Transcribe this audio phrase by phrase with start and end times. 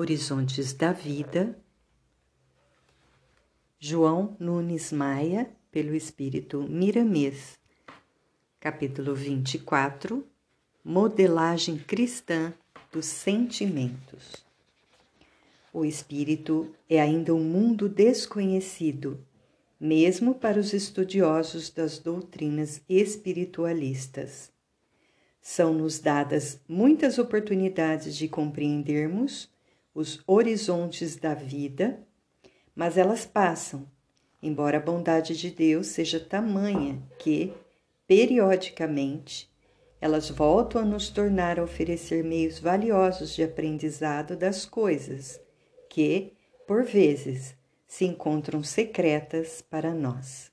[0.00, 1.54] Horizontes da Vida,
[3.78, 7.58] João Nunes Maia, pelo Espírito Miramês,
[8.58, 10.26] capítulo 24
[10.82, 12.54] Modelagem Cristã
[12.90, 14.42] dos Sentimentos.
[15.70, 19.22] O espírito é ainda um mundo desconhecido,
[19.78, 24.50] mesmo para os estudiosos das doutrinas espiritualistas.
[25.42, 29.50] São-nos dadas muitas oportunidades de compreendermos
[29.94, 32.00] os horizontes da vida,
[32.74, 33.86] mas elas passam,
[34.42, 37.52] embora a bondade de Deus seja tamanha que,
[38.06, 39.50] periodicamente,
[40.00, 45.40] elas voltam a nos tornar a oferecer meios valiosos de aprendizado das coisas
[45.88, 46.32] que,
[46.66, 47.54] por vezes,
[47.86, 50.50] se encontram secretas para nós.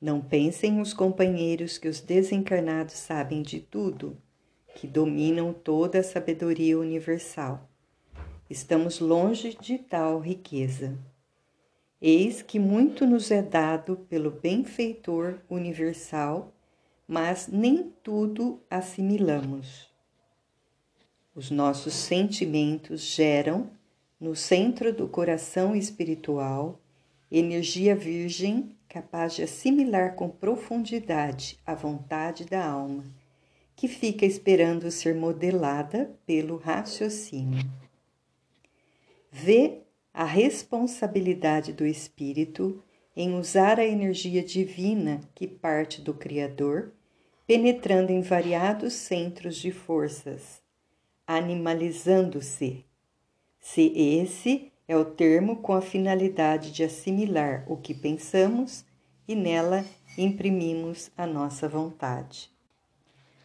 [0.00, 4.16] Não pensem os companheiros que os desencarnados sabem de tudo,
[4.76, 7.68] que dominam toda a sabedoria universal.
[8.50, 10.96] Estamos longe de tal riqueza.
[12.00, 16.50] Eis que muito nos é dado pelo benfeitor universal,
[17.06, 19.90] mas nem tudo assimilamos.
[21.34, 23.68] Os nossos sentimentos geram,
[24.18, 26.80] no centro do coração espiritual,
[27.30, 33.04] energia virgem capaz de assimilar com profundidade a vontade da alma,
[33.76, 37.87] que fica esperando ser modelada pelo raciocínio
[39.30, 42.82] vê a responsabilidade do espírito
[43.14, 46.92] em usar a energia divina que parte do Criador,
[47.46, 50.62] penetrando em variados centros de forças,
[51.26, 52.84] animalizando-se.
[53.58, 58.84] Se esse é o termo com a finalidade de assimilar o que pensamos
[59.26, 59.84] e nela
[60.16, 62.50] imprimimos a nossa vontade.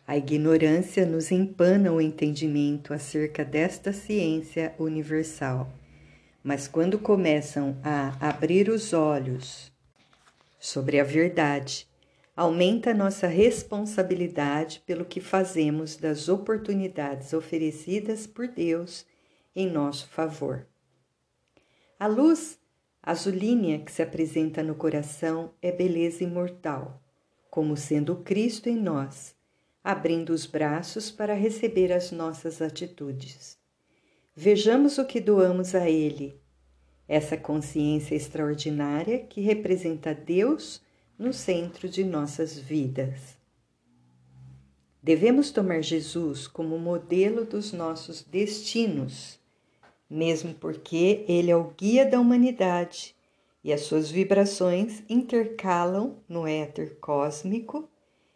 [0.05, 5.71] A ignorância nos empana o entendimento acerca desta ciência universal,
[6.43, 9.71] mas quando começam a abrir os olhos
[10.59, 11.87] sobre a verdade,
[12.35, 19.05] aumenta nossa responsabilidade pelo que fazemos das oportunidades oferecidas por Deus
[19.55, 20.67] em nosso favor.
[21.97, 22.59] A luz
[23.01, 27.01] azulínea que se apresenta no coração é beleza imortal,
[27.49, 29.33] como sendo Cristo em nós
[29.83, 33.57] abrindo os braços para receber as nossas atitudes.
[34.35, 36.39] Vejamos o que doamos a Ele,
[37.07, 40.81] essa consciência extraordinária que representa Deus
[41.19, 43.37] no centro de nossas vidas.
[45.01, 49.37] Devemos tomar Jesus como modelo dos nossos destinos,
[50.09, 53.13] mesmo porque Ele é o guia da humanidade
[53.61, 57.89] e as suas vibrações intercalam no éter cósmico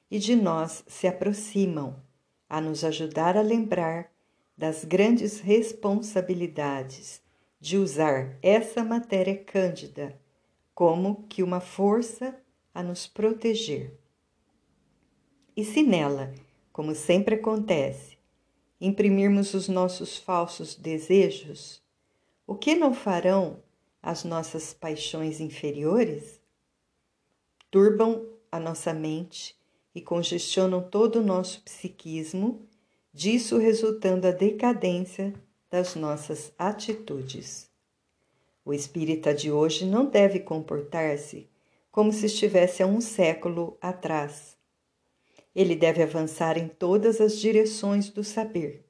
[0.09, 2.01] e de nós se aproximam
[2.49, 4.11] a nos ajudar a lembrar
[4.57, 7.21] das grandes responsabilidades
[7.59, 10.19] de usar essa matéria cândida
[10.73, 12.39] como que uma força
[12.73, 13.97] a nos proteger.
[15.55, 16.33] E se nela,
[16.71, 18.17] como sempre acontece,
[18.79, 21.81] imprimirmos os nossos falsos desejos,
[22.45, 23.63] o que não farão
[24.01, 26.39] as nossas paixões inferiores?
[27.71, 29.56] Turbam a nossa mente
[29.97, 32.61] e congestionam todo o nosso psiquismo,
[33.11, 35.33] disso resultando a decadência
[35.71, 37.67] das nossas atitudes.
[38.63, 41.49] O espírita de hoje não deve comportar-se
[41.89, 44.55] como se estivesse há um século atrás.
[45.55, 48.85] Ele deve avançar em todas as direções do saber,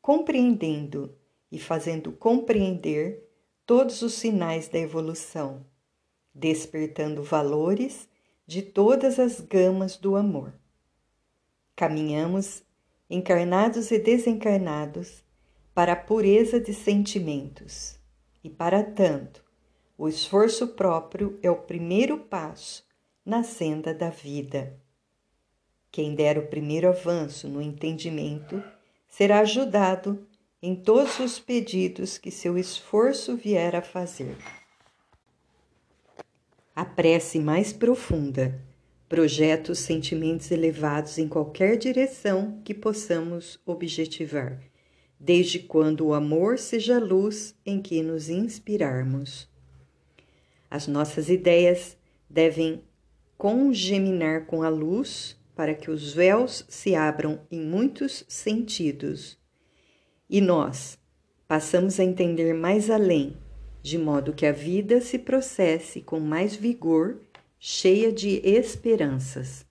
[0.00, 1.12] compreendendo
[1.50, 3.28] e fazendo compreender
[3.66, 5.66] todos os sinais da evolução,
[6.32, 8.08] despertando valores
[8.46, 10.52] de todas as gamas do amor.
[11.74, 12.62] Caminhamos,
[13.08, 15.24] encarnados e desencarnados,
[15.74, 17.98] para a pureza de sentimentos,
[18.42, 19.44] e para tanto,
[19.98, 22.84] o esforço próprio é o primeiro passo
[23.24, 24.78] na senda da vida.
[25.90, 28.62] Quem der o primeiro avanço no entendimento
[29.08, 30.26] será ajudado
[30.60, 34.36] em todos os pedidos que seu esforço vier a fazer.
[36.76, 38.60] A prece mais profunda
[39.08, 44.60] projeta os sentimentos elevados em qualquer direção que possamos objetivar,
[45.20, 49.48] desde quando o amor seja a luz em que nos inspirarmos.
[50.68, 51.96] As nossas ideias
[52.28, 52.82] devem
[53.38, 59.38] congeminar com a luz para que os véus se abram em muitos sentidos
[60.28, 60.98] e nós
[61.46, 63.36] passamos a entender mais além
[63.84, 67.20] de modo que a vida se processe com mais vigor,
[67.58, 69.66] cheia de esperanças.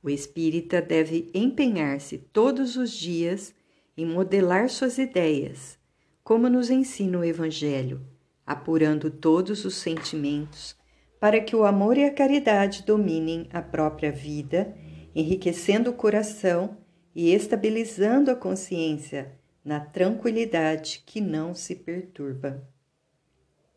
[0.00, 3.52] O espírita deve empenhar-se todos os dias
[3.96, 5.76] em modelar suas ideias,
[6.22, 8.02] como nos ensina o Evangelho,
[8.46, 10.76] apurando todos os sentimentos,
[11.18, 14.76] para que o amor e a caridade dominem a própria vida,
[15.12, 16.76] enriquecendo o coração
[17.12, 19.32] e estabilizando a consciência
[19.64, 22.72] na tranquilidade que não se perturba.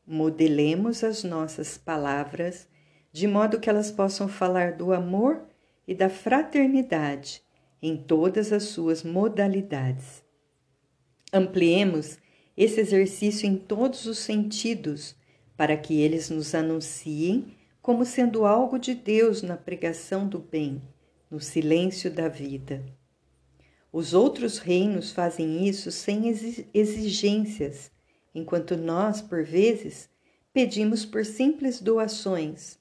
[0.09, 2.65] Modelemos as nossas palavras
[3.12, 5.42] de modo que elas possam falar do amor
[5.86, 7.42] e da fraternidade
[7.81, 10.24] em todas as suas modalidades.
[11.33, 12.18] Ampliemos
[12.56, 15.15] esse exercício em todos os sentidos,
[15.57, 20.81] para que eles nos anunciem como sendo algo de Deus na pregação do bem,
[21.30, 22.86] no silêncio da vida.
[23.92, 26.30] Os outros reinos fazem isso sem
[26.74, 27.92] exigências,
[28.38, 30.10] enquanto nós, por vezes,
[30.54, 32.78] pedimos por simples doações.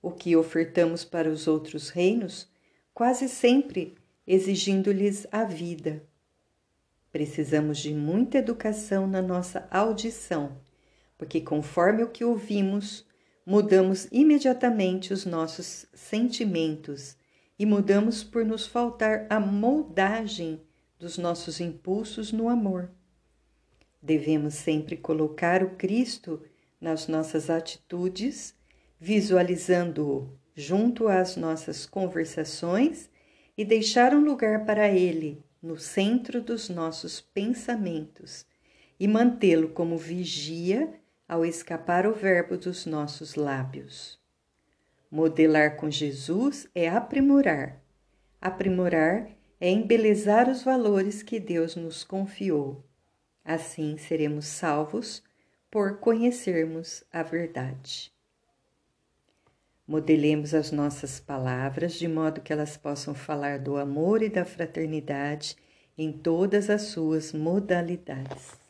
[0.00, 2.48] O que ofertamos para os outros reinos,
[2.94, 3.96] quase sempre
[4.26, 6.02] exigindo-lhes a vida.
[7.10, 10.56] Precisamos de muita educação na nossa audição,
[11.18, 13.06] porque conforme o que ouvimos,
[13.44, 17.16] mudamos imediatamente os nossos sentimentos
[17.58, 20.62] e mudamos por nos faltar a moldagem
[20.98, 22.90] dos nossos impulsos no amor.
[24.02, 26.42] Devemos sempre colocar o Cristo
[26.80, 28.54] nas nossas atitudes,
[28.98, 33.08] visualizando-o junto às nossas conversações
[33.56, 38.44] e deixar um lugar para ele no centro dos nossos pensamentos
[38.98, 40.92] e mantê-lo como vigia
[41.28, 44.18] ao escapar o verbo dos nossos lábios.
[45.10, 47.80] Modelar com Jesus é aprimorar.
[48.40, 49.28] Aprimorar
[49.60, 52.84] é embelezar os valores que Deus nos confiou.
[53.44, 55.22] Assim seremos salvos
[55.70, 58.12] por conhecermos a verdade.
[59.86, 65.56] Modelemos as nossas palavras de modo que elas possam falar do amor e da fraternidade
[65.98, 68.61] em todas as suas modalidades.